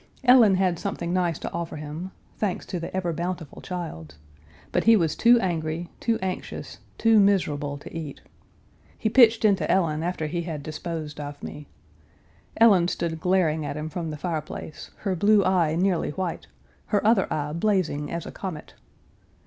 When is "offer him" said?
1.53-2.09